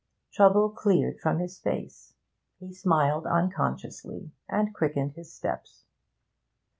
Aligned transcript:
Trouble 0.33 0.71
cleared 0.71 1.19
from 1.19 1.37
his 1.37 1.59
face; 1.59 2.15
he 2.59 2.73
smiled 2.73 3.27
unconsciously 3.27 4.31
and 4.49 4.73
quickened 4.73 5.11
his 5.13 5.31
steps. 5.31 5.85